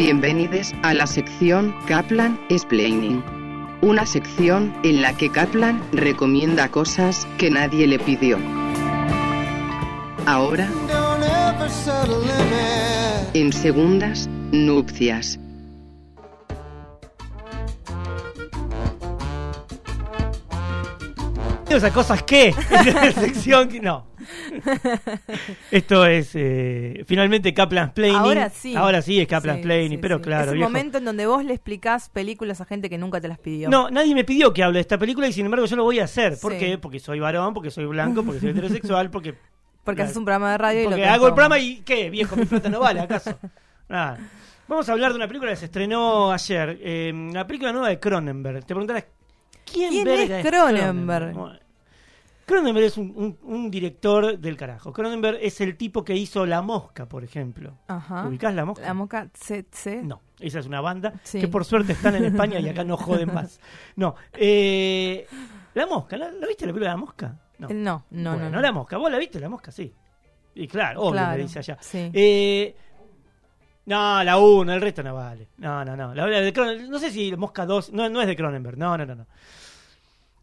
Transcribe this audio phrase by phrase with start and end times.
[0.00, 3.22] Bienvenidos a la sección Kaplan Explaining.
[3.82, 8.38] Una sección en la que Kaplan recomienda cosas que nadie le pidió.
[10.24, 10.70] Ahora,
[13.34, 15.38] en segundas nupcias.
[21.68, 22.22] Esas cosas
[23.14, 24.09] sección que no.
[25.70, 28.16] Esto es eh, finalmente Kaplan's Planning.
[28.16, 28.74] Ahora sí.
[28.76, 30.22] Ahora sí es Kaplan's Sí, Planning, sí, pero sí.
[30.24, 30.44] claro.
[30.44, 30.68] Es un viejo.
[30.70, 33.68] momento en donde vos le explicás películas a gente que nunca te las pidió.
[33.70, 35.98] No, nadie me pidió que hable de esta película y sin embargo yo lo voy
[36.00, 36.38] a hacer.
[36.40, 36.78] ¿Por qué?
[36.78, 39.34] Porque soy varón, porque soy blanco, porque soy heterosexual, porque,
[39.84, 40.06] Porque Claro.
[40.08, 42.10] haces un programa de radio y lo porque tenés hago el programa y ¿qué?
[42.10, 43.38] Viejo, mi plata no vale, ¿acaso?
[43.88, 44.18] Nada.
[44.68, 46.78] Vamos a hablar de una película que se estrenó ayer.
[46.82, 48.60] eh, la película nueva de Cronenberg.
[48.60, 49.04] Te preguntarás,
[49.64, 51.32] ¿quién, ¿Quién verga es Cronenberg?
[51.32, 51.58] Bueno,
[52.50, 54.92] Cronenberg es un, un- un director del carajo.
[54.92, 57.78] Cronenberg es el tipo que hizo La Mosca, por ejemplo.
[57.88, 58.26] Ajá.
[58.26, 58.82] ¿Ubicás La Mosca?
[58.84, 60.02] La moca CC.
[60.02, 61.40] No, esa es una banda Sí.
[61.40, 63.60] que por suerte están en España y acá no joden más.
[63.96, 65.26] No, eh,
[65.74, 67.38] La Mosca, ¿la, la viste la película de La Mosca?
[67.58, 68.56] No, Eh, No, no, Bueno, no.
[68.56, 68.60] no.
[68.60, 69.70] La Mosca, ¿vos la viste La Mosca?
[69.70, 69.94] Sí.
[70.54, 71.78] Y claro, obvio, Claro, me dice allá.
[71.80, 72.10] sí.
[72.12, 72.74] Eh,
[73.86, 75.48] no, la 1, el resto no vale.
[75.58, 76.14] No, no, no.
[76.14, 78.96] La, la de Cronen- no sé si Mosca 2, no, no es de Cronenberg, no,
[78.98, 79.14] no, no.
[79.14, 79.26] no.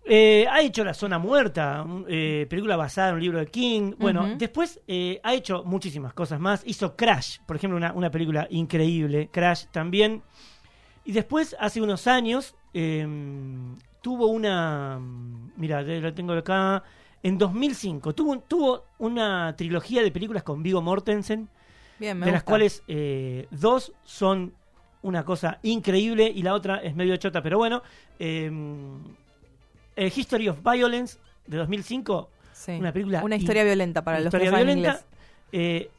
[0.10, 3.94] Eh, ha hecho La Zona Muerta, eh, película basada en un libro de King.
[4.00, 6.64] Bueno, después eh, ha hecho muchísimas cosas más.
[6.66, 9.30] Hizo Crash, por ejemplo, una, una película increíble.
[9.32, 10.24] Crash también.
[11.04, 13.06] Y después, hace unos años, eh,
[14.02, 14.98] tuvo una.
[15.58, 16.84] Mira, la tengo acá.
[17.22, 21.50] En 2005, tuvo, tuvo una trilogía de películas con Vigo Mortensen
[22.00, 22.84] Bien, me de las cuales
[23.50, 24.54] dos son
[25.02, 27.82] una cosa increíble y la otra es medio chota, pero bueno.
[29.98, 32.72] Eh, History of Violence de 2005, Sí.
[32.80, 35.02] una película Una historia violenta para los que historia saben violenta.
[35.52, 35.90] eh,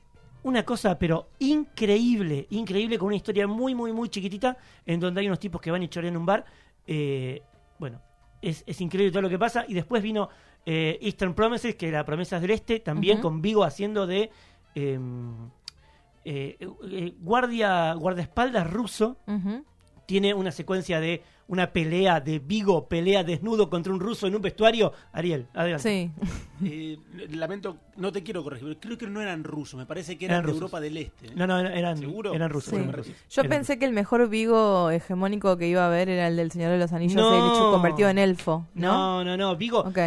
[0.45, 5.27] una cosa, pero increíble, increíble, con una historia muy, muy, muy chiquitita, en donde hay
[5.27, 6.45] unos tipos que van y chorean un bar.
[6.87, 7.43] eh,
[7.79, 8.01] bueno,
[8.41, 9.65] es, es increíble todo lo que pasa.
[9.69, 10.29] Y después vino
[10.65, 14.31] eh, Eastern Promises, que era Promesas del Este, también con Vigo haciendo de
[16.25, 16.59] eh,
[17.21, 19.17] guardia, guardaespaldas ruso.
[19.27, 19.65] Ujú.
[20.09, 24.41] Tiene una secuencia de una pelea de Vigo, pelea desnudo contra un ruso en un
[24.41, 24.91] vestuario.
[25.13, 25.83] Ariel, adelante.
[26.63, 26.67] Sí.
[26.67, 26.97] Eh,
[27.29, 30.37] lamento, no te quiero corregir, pero creo que no eran rusos, me parece que eran,
[30.37, 30.63] Eran de rusos.
[30.63, 31.27] Europa del Este.
[31.27, 31.33] ¿eh?
[31.37, 32.33] No, no, eran, ¿Seguro?
[32.33, 32.71] eran rusos.
[32.71, 32.77] Sí.
[32.77, 33.13] eran rusos.
[33.29, 36.51] Yo Eran pensé que el mejor Vigo hegemónico que iba a haber era el del
[36.51, 37.55] Señor de los Anillos, No.
[37.55, 39.23] hecho convertido en elfo, ¿no?
[39.23, 39.57] No, no, no.
[39.57, 39.99] Vigo, Ok.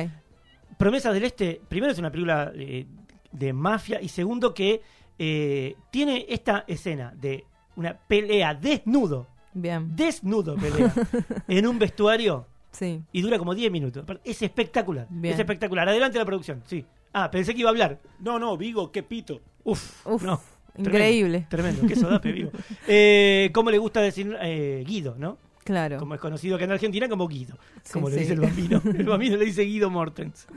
[0.80, 2.88] Promesas del Este, primero es una película eh,
[3.32, 4.82] de mafia y segundo que
[5.20, 7.46] eh, tiene esta escena de
[7.76, 9.96] una pelea desnudo, Bien.
[9.96, 10.94] desnudo pelea,
[11.48, 13.02] en un vestuario Sí.
[13.12, 14.06] y dura como 10 minutos.
[14.24, 15.34] Es espectacular, Bien.
[15.34, 15.88] es espectacular.
[15.90, 16.86] Adelante la producción, sí.
[17.14, 18.00] Ah, pensé que iba a hablar.
[18.20, 19.42] No, no, Vigo, qué pito.
[19.66, 20.40] Uf, Uf, no.
[20.78, 21.46] increíble.
[21.50, 21.88] Tremendo, tremendo.
[21.88, 22.52] qué sodape, Vigo.
[22.88, 25.38] Eh, ¿Cómo le gusta decir eh, Guido, no?
[25.66, 25.98] Claro.
[25.98, 28.22] Como es conocido acá en Argentina como Guido, Sí, como le sí.
[28.22, 28.82] dice el bambino.
[28.98, 30.48] El bambino le dice Guido Mortens.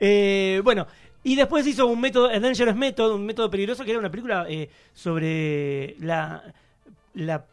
[0.00, 0.86] Eh, bueno,
[1.22, 4.46] y después hizo un método, A Dangerous Method, un método peligroso, que era una película
[4.48, 6.42] eh, sobre la,
[7.14, 7.44] la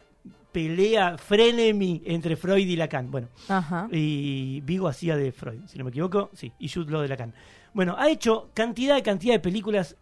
[0.51, 3.09] pelea frenemy entre Freud y Lacan.
[3.11, 3.87] Bueno, Ajá.
[3.91, 7.33] y Vigo hacía de Freud, si no me equivoco, sí, y Jude Law de Lacan.
[7.73, 9.95] Bueno, ha hecho cantidad de cantidad de películas,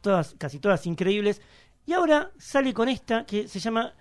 [0.00, 1.40] todas, casi todas increíbles,
[1.86, 3.92] y ahora sale con esta que se llama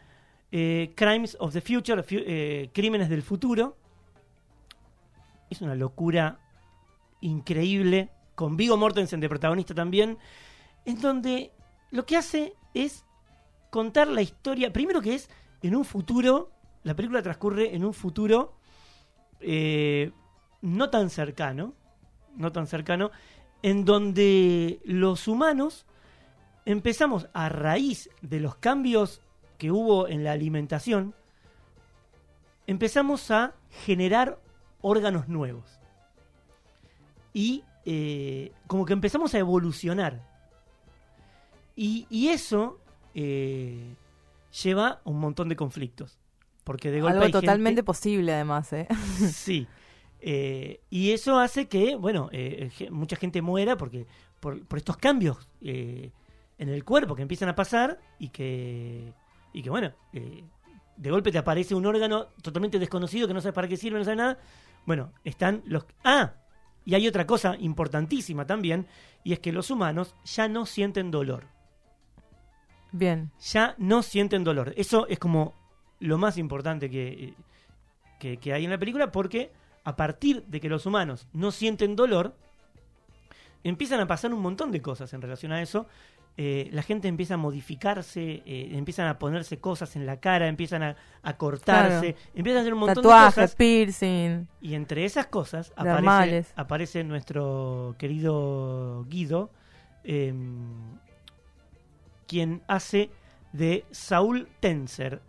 [0.51, 3.75] eh, Crimes of the Future, fu- eh, Crímenes del Futuro.
[5.49, 6.39] Es una locura
[7.21, 10.17] increíble, con Vigo Mortensen de protagonista también,
[10.85, 11.51] en donde
[11.91, 13.05] lo que hace es
[13.69, 15.29] contar la historia, primero que es
[15.63, 16.51] en un futuro,
[16.83, 18.53] la película transcurre en un futuro
[19.39, 20.11] eh,
[20.61, 21.73] no tan cercano,
[22.35, 23.11] no tan cercano,
[23.61, 25.85] en donde los humanos
[26.65, 29.21] empezamos a raíz de los cambios
[29.57, 31.15] que hubo en la alimentación,
[32.67, 34.39] empezamos a generar
[34.81, 35.79] órganos nuevos.
[37.33, 40.21] Y eh, como que empezamos a evolucionar.
[41.75, 42.79] Y, eso
[43.15, 43.95] eh,
[44.63, 46.17] lleva a un montón de conflictos.
[46.63, 48.87] Porque de golpe Algo hay gente- totalmente posible, además, ¿eh?
[49.33, 49.67] Sí.
[50.21, 54.07] Eh, y eso hace que, bueno, eh, mucha gente muera porque
[54.39, 56.11] por, por estos cambios eh,
[56.57, 59.13] en el cuerpo que empiezan a pasar y que,
[59.51, 60.45] y que bueno, eh,
[60.95, 64.05] de golpe te aparece un órgano totalmente desconocido que no sabes para qué sirve, no
[64.05, 64.37] sabes nada.
[64.85, 65.85] Bueno, están los...
[66.05, 66.35] Ah,
[66.85, 68.87] y hay otra cosa importantísima también,
[69.25, 71.47] y es que los humanos ya no sienten dolor.
[72.93, 73.31] Bien.
[73.51, 74.73] Ya no sienten dolor.
[74.77, 75.53] Eso es como
[75.99, 77.33] lo más importante que,
[78.19, 79.51] que, que hay en la película porque
[79.83, 82.37] a partir de que los humanos no sienten dolor,
[83.65, 85.87] empiezan a pasar un montón de cosas en relación a eso
[86.35, 90.81] eh, la gente empieza a modificarse, eh, empiezan a ponerse cosas en la cara, empiezan
[90.81, 93.55] a, a cortarse, empiezan a hacer un montón de cosas.
[93.55, 94.47] piercing.
[94.59, 95.71] Y entre esas cosas
[96.55, 99.51] aparece nuestro querido Guido,
[100.03, 100.97] em,
[102.33, 103.11] quien hace
[103.51, 105.21] de Saúl Tenser.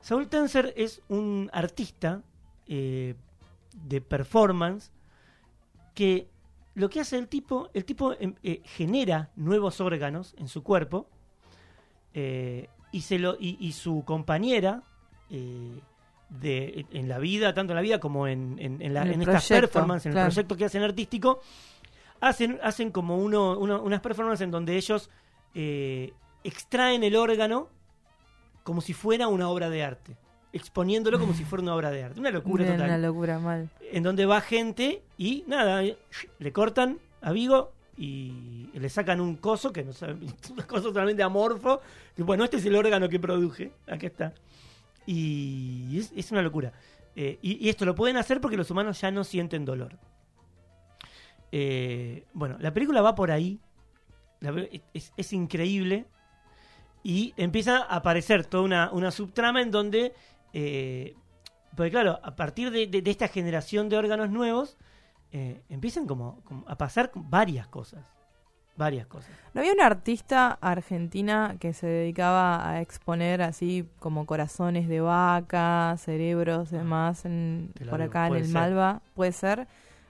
[0.00, 2.22] Saúl Tenser es un artista
[2.66, 3.14] eh,
[3.74, 4.90] de performance
[5.94, 6.28] que
[6.74, 11.08] lo que hace el tipo, el tipo em, eh, genera nuevos órganos en su cuerpo
[12.14, 14.82] eh, y, se lo, y, y su compañera
[15.28, 19.14] de, en la vida, tanto en la vida como en, en, en la- En el
[19.14, 20.28] en estas performances, en claro.
[20.28, 21.40] el proyecto que hacen artístico,
[22.20, 25.10] hacen, hacen como uno, uno- unas performances en donde ellos
[25.54, 26.12] eh,
[26.46, 27.68] extraen el órgano
[28.62, 30.16] como si fuera una obra de arte,
[30.52, 32.18] exponiéndolo como si fuera una obra de arte.
[32.20, 33.68] Una locura Bien, total Una locura, mal.
[33.92, 35.96] en donde va gente y nada, eh,
[36.38, 40.14] le cortan a Vigo y le sacan un coso que no sabe,
[40.50, 41.80] un coso totalmente amorfo.
[42.16, 44.32] Y bueno, este es el órgano que produje, aquí está.
[45.06, 46.72] Y es, es una locura.
[47.14, 49.96] Eh, y, y esto lo pueden hacer porque los humanos ya no sienten dolor.
[51.52, 53.60] Eh, bueno, la película va por ahí.
[54.40, 56.06] La pe- es, es increíble.
[57.02, 60.12] Y empieza a aparecer toda una, una subtrama en donde
[60.52, 61.14] eh,
[61.76, 64.78] porque claro, a partir de, de- de esta generación de órganos nuevos,
[65.32, 68.04] eh, empiezan como, como a pasar varias cosas.
[68.76, 69.30] Varias cosas.
[69.54, 75.94] ¿No había una artista argentina que se dedicaba a exponer así como corazones de vaca,
[75.98, 78.52] cerebros, demás, en, Te la por acá en el ser.
[78.54, 79.00] Malva?
[79.14, 79.66] ¿Puede ser?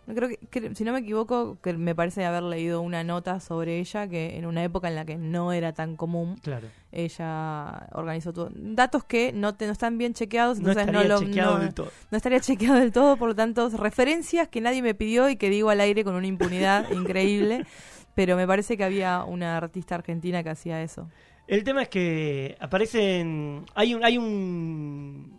[0.06, 3.40] No Creo que, que- si no me equivoco, que me parece haber leído una nota
[3.40, 6.68] sobre ella que en una época en la que no era tan común, Claro.
[6.92, 8.50] ella organizó todo.
[8.54, 11.74] Datos que no, te, no están bien chequeados, No entonces no, estaría chequeado no- del
[11.74, 11.90] todo.
[12.10, 15.50] no estaría chequeado del todo, por lo tanto, referencias que nadie me pidió y que
[15.50, 17.66] digo al aire con una impunidad increíble.
[18.14, 21.10] Pero me parece que había una artista argentina que hacía eso.
[21.48, 23.64] El tema es que aparecen.
[23.74, 25.35] Hay un, hay un,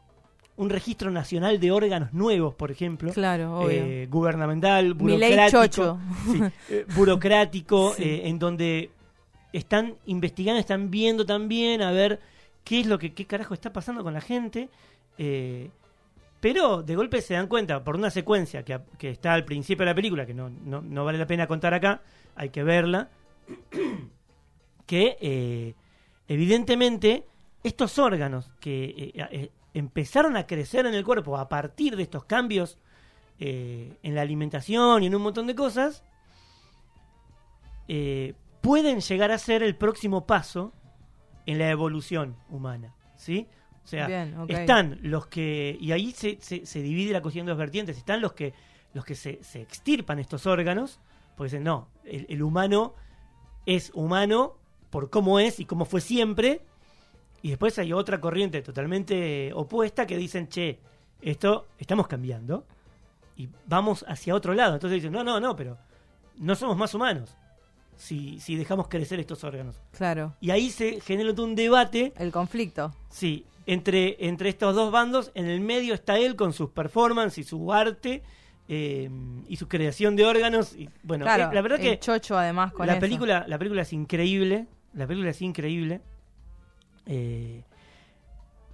[0.58, 3.12] un registro nacional de órganos nuevos, por ejemplo.
[3.14, 3.70] Claro, obvio.
[3.86, 6.00] eh, gubernamental, burocrático.
[6.32, 8.04] Sí, eh, burocrático, Sí.
[8.04, 8.90] eh, en donde
[9.54, 12.20] están investigando, están viendo también a ver
[12.64, 14.70] qué es lo que, qué carajo está pasando con la gente.
[15.18, 15.70] eh,
[16.40, 19.92] pero de golpe se dan cuenta, por una secuencia que, que está al principio de
[19.92, 22.02] la película, que no, no, no vale la pena contar acá,
[22.36, 23.10] hay que verla,
[24.86, 25.74] que
[26.28, 27.24] evidentemente
[27.64, 32.78] estos órganos que eh, empezaron a crecer en el cuerpo a partir de estos cambios
[33.40, 36.04] eh, en la alimentación y en un montón de cosas,
[37.88, 40.74] eh, pueden llegar a ser el próximo paso
[41.46, 43.48] en la evolución humana, ¿sí?
[43.84, 47.48] O sea, Bien, están los que y ahí se, se, se divide la cuestión en
[47.48, 47.98] dos vertientes.
[47.98, 48.54] Están los que
[48.94, 51.00] los que se, se extirpan estos órganos,
[51.38, 52.96] porque dicen no, el, el humano
[53.66, 54.58] es humano
[54.90, 56.66] por cómo es y cómo fue siempre.
[57.42, 60.80] Y después hay otra corriente totalmente opuesta que dicen, che,
[61.22, 62.66] esto estamos cambiando
[63.36, 64.76] y vamos hacia otro lado.
[64.76, 65.78] Entonces dicen, no, no, no, pero
[66.38, 67.36] no somos más humanos
[67.96, 69.80] si, si dejamos crecer estos órganos.
[69.92, 70.36] Claro.
[70.40, 72.94] Y ahí se genera todo un debate El conflicto.
[73.10, 77.44] Sí, entre, entre estos dos bandos, en el medio está él con sus performances y
[77.44, 78.24] su arte
[78.70, 79.10] eh,
[79.48, 80.76] y su creación de órganos.
[80.76, 81.52] Y, bueno, claro.
[81.52, 83.02] eh, la verdad el que chocho además con la eso.
[83.02, 84.68] película, la película es increíble.
[84.94, 86.02] La película es increíble.
[87.08, 87.64] Eh,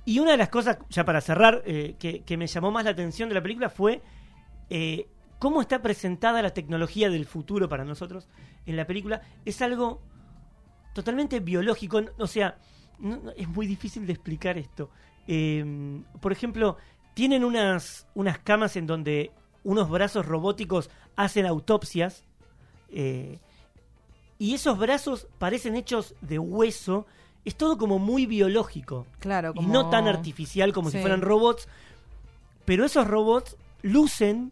[0.05, 3.29] y una de las cosas, ya para cerrar, eh, que, me llamó más la atención
[3.29, 4.01] de la película fue
[4.69, 5.07] eh,
[5.39, 8.27] cómo está presentada la tecnología del futuro para nosotros
[8.65, 9.21] en la película.
[9.45, 10.01] Es algo
[10.93, 12.01] totalmente biológico.
[12.17, 12.57] O sea,
[13.37, 14.89] es muy difícil de explicar esto.
[15.25, 16.75] Eh, por ejemplo,
[17.13, 19.31] tienen unas, unas camas en donde
[19.63, 22.25] unos brazos robóticos hacen autopsias.
[22.89, 27.05] y esos brazos parecen hechos de hueso.
[27.45, 29.05] Es todo como muy biológico.
[29.19, 29.73] Claro, Y como...
[29.73, 31.67] no tan artificial como si fueran robots.
[32.65, 34.51] Pero esos robots lucen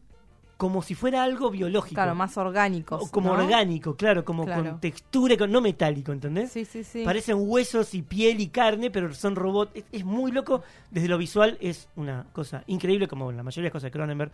[0.58, 1.96] como si fuera algo biológico.
[1.96, 3.02] Claro, más orgánicos.
[3.02, 3.44] O como ¿no?
[3.44, 4.64] orgánico, claro, como Claro.
[4.64, 6.52] con textura, con- no metálico, ¿entendés?
[6.52, 7.04] Sí, sí, sí.
[7.04, 9.72] Parecen huesos y piel y carne, pero son robots.
[9.74, 10.62] Es, es muy loco.
[10.92, 14.32] Desde lo visual es una cosa increíble, como la mayoría de las cosas de Cronenberg.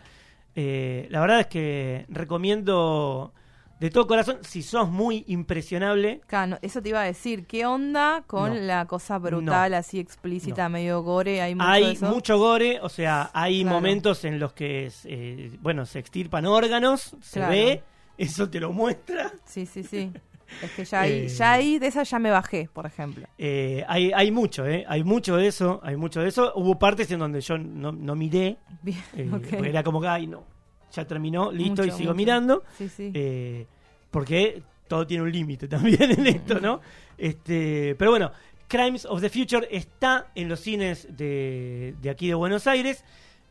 [0.56, 3.32] Eh, la verdad es que recomiendo
[3.80, 7.46] de todo corazón, si sos muy impresionable, Claro, eso te iba a decir.
[7.46, 8.60] ¿Qué onda con No.
[8.62, 11.42] la cosa brutal, así explícita, medio gore?
[11.42, 12.08] Hay mucho de hay eso?
[12.10, 13.76] mucho gore, o sea, hay Claro.
[13.76, 17.52] momentos en los que, eh, bueno, se extirpan órganos, se Claro.
[17.54, 17.84] ve,
[18.18, 19.32] eso te lo muestra.
[19.46, 20.12] Sí, sí, sí.
[20.62, 21.28] Es que ya ahí, Eh.
[21.28, 23.28] ya ahí de esa ya me bajé, por ejemplo.
[23.38, 24.86] Eh, hay, hay mucho, ¿eh?
[24.88, 26.54] Hay mucho de eso, hay mucho de eso.
[26.56, 28.98] Hubo partes en donde yo no, no miré, Bien,
[29.34, 29.42] ok.
[29.52, 30.46] porque era como que, ay, no,
[30.92, 32.16] ya terminó, listo, y sigo mucho.
[32.16, 32.64] mirando.
[32.78, 33.12] Sí, sí.
[33.14, 33.66] eh,
[34.12, 36.82] porque todo tiene un límite también en esto, ¿no?
[37.18, 38.32] Este, pero bueno,
[38.68, 43.04] Crimes of the Future está en los cines de, de aquí de Buenos Aires.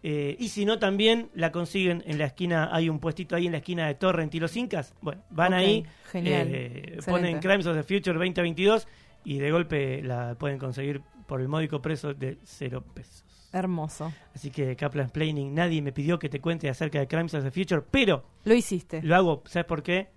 [0.02, 2.68] eh, y si no, también la consiguen en la esquina.
[2.72, 4.94] Hay un puestito ahí en la esquina de Torrent y los Incas.
[5.00, 8.86] Bueno, van ahí, genial, eh, ponen Crimes of the Future 2022
[9.24, 13.24] y de golpe la pueden conseguir por el módico precio de cero pesos.
[13.58, 14.12] Hermoso.
[14.34, 17.50] Así que Kaplan Planning, nadie me pidió que te cuente acerca de Crimes of the
[17.50, 19.02] Future, pero Lo hiciste.
[19.02, 20.08] lo hago, ¿sabes por qué?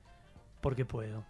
[0.62, 1.24] Porque puedo.